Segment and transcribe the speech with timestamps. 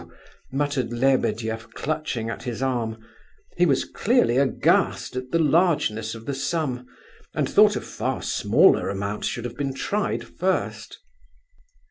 [0.51, 2.97] muttered Lebedeff, clutching at his arm.
[3.55, 6.87] He was clearly aghast at the largeness of the sum,
[7.35, 10.97] and thought a far smaller amount should have been tried first.